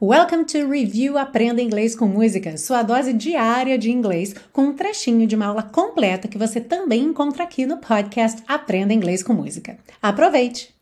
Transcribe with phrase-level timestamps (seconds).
[0.00, 5.26] Welcome to Review Aprenda Inglês com Música, sua dose diária de inglês, com um trechinho
[5.26, 9.76] de uma aula completa que você também encontra aqui no podcast Aprenda Inglês com Música.
[10.00, 10.72] Aproveite!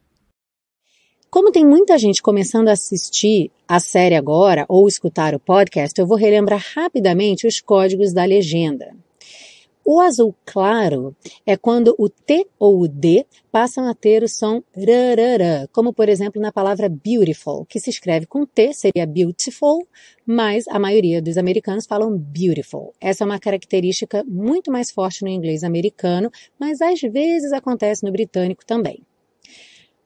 [1.31, 6.07] Como tem muita gente começando a assistir a série agora ou escutar o podcast, eu
[6.07, 8.95] vou relembrar rapidamente os códigos da legenda.
[9.89, 11.15] O azul claro
[11.47, 16.09] é quando o T ou o D passam a ter o som rarará, como por
[16.09, 19.87] exemplo na palavra beautiful, que se escreve com T, seria beautiful,
[20.27, 22.95] mas a maioria dos americanos falam beautiful.
[23.01, 28.11] Essa é uma característica muito mais forte no inglês americano, mas às vezes acontece no
[28.11, 29.05] britânico também.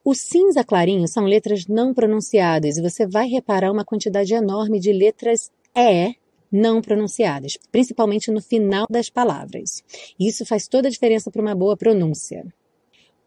[0.05, 4.93] O cinza clarinho são letras não pronunciadas e você vai reparar uma quantidade enorme de
[4.93, 6.20] letras E
[6.51, 9.83] não pronunciadas, principalmente no final das palavras.
[10.19, 12.45] Isso faz toda a diferença para uma boa pronúncia.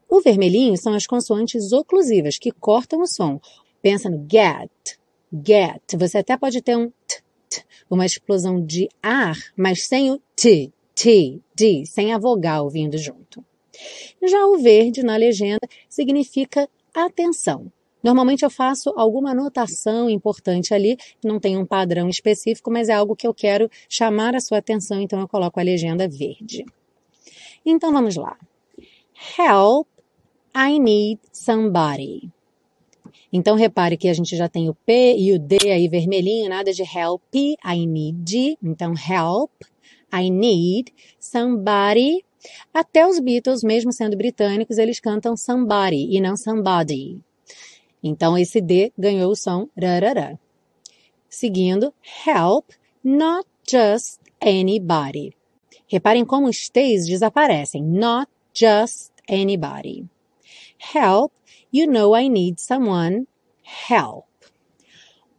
[0.10, 3.40] O vermelhinho são as consoantes oclusivas, que cortam o som.
[3.82, 4.98] Pensa no get,
[5.32, 5.82] get.
[5.98, 10.72] Você até pode ter um t, t, uma explosão de ar, mas sem o t,
[10.94, 13.44] t, d, sem a vogal vindo junto.
[14.22, 17.72] Já o verde na legenda significa atenção.
[18.04, 23.16] Normalmente eu faço alguma anotação importante ali, não tem um padrão específico, mas é algo
[23.16, 26.66] que eu quero chamar a sua atenção, então eu coloco a legenda verde.
[27.66, 28.38] Então vamos lá.
[29.40, 29.88] Help,
[30.56, 32.30] I need somebody.
[33.32, 36.72] Então repare que a gente já tem o P e o D aí vermelhinho, nada
[36.72, 38.58] de help, I need.
[38.62, 39.52] Então help,
[40.14, 42.24] I need somebody.
[42.74, 47.20] Até os Beatles, mesmo sendo britânicos, eles cantam somebody e não somebody.
[48.04, 50.38] Então, esse D ganhou o som rarará.
[51.30, 51.94] Seguindo,
[52.26, 52.66] help,
[53.04, 55.34] not just anybody.
[55.88, 57.82] Reparem como os T's desaparecem.
[57.84, 60.06] Not just anybody.
[60.78, 61.32] Help,
[61.72, 63.26] you know I need someone.
[63.64, 64.26] Help.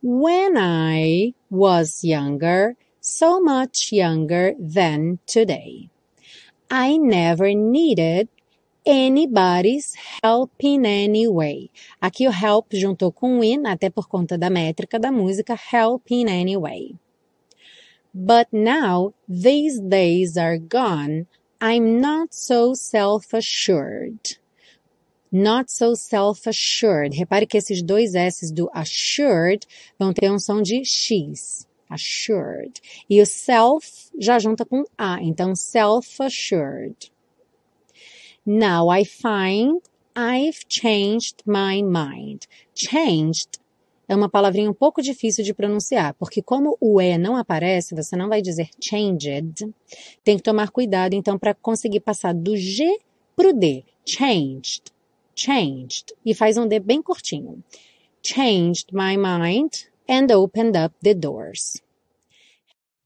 [0.03, 5.91] When I was younger, so much younger than today,
[6.71, 8.29] I never needed
[8.87, 11.71] anybody's help in any way.
[12.01, 16.29] Aqui o help juntou com in, até por conta da métrica da música, help in
[16.29, 16.97] any way.
[18.13, 21.27] But now these days are gone,
[21.61, 24.39] I'm not so self-assured.
[25.33, 27.13] Not so self-assured.
[27.13, 29.67] Repare que esses dois S's do assured
[29.99, 31.67] vão ter um som de X.
[31.91, 32.81] Assured.
[33.11, 37.14] E o self já junta com A, então self-assured.
[38.47, 39.81] Now I find
[40.15, 42.47] I've changed my mind.
[42.75, 43.59] Changed
[44.07, 48.15] é uma palavrinha um pouco difícil de pronunciar, porque como o E não aparece, você
[48.15, 49.67] não vai dizer changed.
[50.23, 52.99] Tem que tomar cuidado, então, para conseguir passar do G
[53.35, 53.83] para o D.
[54.07, 54.83] Changed.
[55.35, 56.15] Changed.
[56.25, 57.65] E faz um D bem curtinho.
[58.23, 61.83] Changed my mind and opened up the doors.